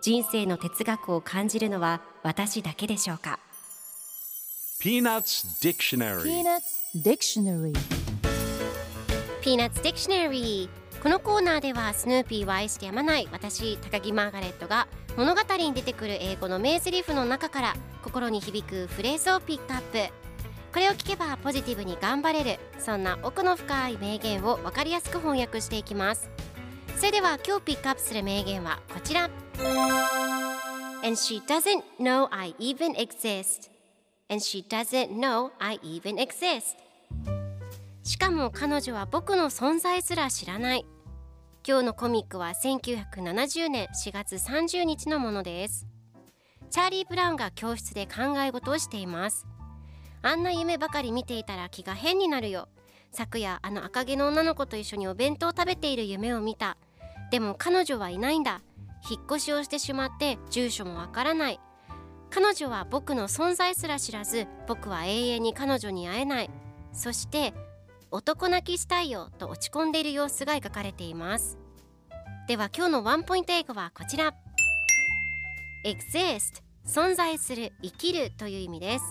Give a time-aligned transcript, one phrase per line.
[0.00, 3.38] 人生の哲学を感じるのは私だけでしょうか
[4.80, 6.22] ？Peanuts Dictionary.
[6.22, 7.72] Peanuts Dictionary.
[9.40, 11.02] Peanuts Dictionary.
[11.02, 20.12] このコーナーではスヌーピーを愛してやまない私高木マーガレットが物語に出てくる英語の名台詞の中から心に響くフレーズをピックアップ。
[20.72, 26.28] これを聞けばポジティブに頑張れるそんな奥の深い名言を分かりやすく翻訳していきます。
[26.96, 29.30] それでは今日ピックアップする名言はこちら
[31.04, 33.70] And she doesn't know I even exist.
[34.28, 36.76] And she doesn't know I even exist.
[38.02, 40.86] しかも彼女は僕の存在すら知らない。
[41.66, 45.86] 今日のコミックは1970年4月30日のものです。
[46.70, 49.46] チャーリー・ブラウンが教室で考え事をしています。
[50.22, 52.68] あんな夢ばかり見ていたら気が変になるよ。
[53.12, 56.76] 昨夜あの赤毛の女の子と一緒にお弁当を食べている夢を見た。
[57.30, 58.60] でも彼女はいないんだ。
[59.08, 61.60] 引っ越しをしてしまって住所もわからない。
[62.30, 66.50] 彼女は僕の存在すら知らず僕は永遠に彼女に会えない。
[66.92, 67.54] そして
[68.10, 71.58] 男泣きしたいよと落ち込んでいる様子が描かれています。
[72.46, 74.34] では今日のワンポイント英語はこちら。
[75.84, 79.04] Exist 存在する生きるという意味です。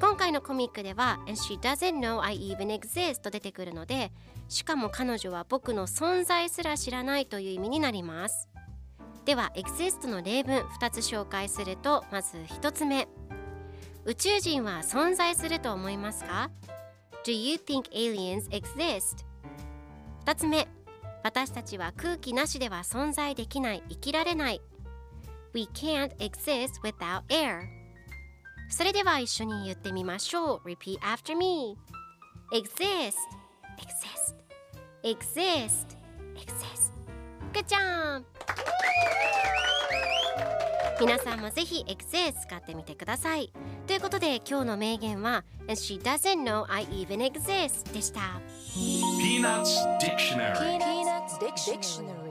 [0.00, 4.10] 今回のコミックでは and she doesn't know I even exist と出てくるので
[4.48, 8.48] しかも彼女は僕の存在すら知らないという意味になります。
[9.24, 13.08] では exist の例文2つ紹介するとまず1つ目
[14.04, 16.50] 宇宙人は存在すると思いますか
[17.24, 19.24] Do you think aliens exist?
[20.26, 20.68] 2つ目
[21.22, 24.60] 私たちは空気なしでは存在できない生きられない
[25.54, 27.62] We can't exist without air
[28.68, 31.78] それでは一緒に言ってみましょう Repeat after me
[32.52, 33.14] Exist
[33.78, 34.34] Exist
[35.02, 35.96] Exist
[36.36, 36.92] Exist
[37.54, 38.24] Good job!
[41.00, 43.52] 皆さんもぜひ XA 使ってみてください。
[43.86, 48.20] ということで今日の名言は「She doesn't know I even exist」でした。
[48.74, 52.23] ピーナッツ・ディクショ。